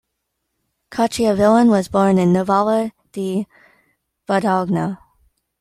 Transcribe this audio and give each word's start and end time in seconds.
Cacciavillan 0.89 1.69
was 1.69 1.87
born 1.87 2.17
in 2.17 2.33
Novale 2.33 2.91
di 3.11 3.45
Valdagno. 4.27 4.97